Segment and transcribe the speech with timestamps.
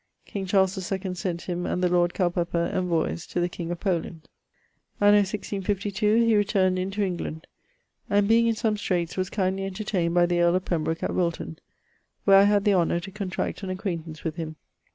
[0.25, 4.27] King Charles II sent him and the lord Culpepper envoyes to the king of Poland,....
[4.99, 7.45] Anno 1652, he returned into England,
[8.09, 11.59] and being in some straights was kindly entertayned by the earle of Pembroke at Wilton,
[12.25, 14.55] where I had the honour to contract an acquaintance with him.